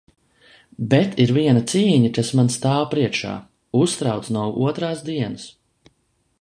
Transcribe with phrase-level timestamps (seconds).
[0.93, 3.37] Bet ir viena cīņa, kas man stāv priekšā,
[3.83, 5.49] uztrauc no otrās dienas.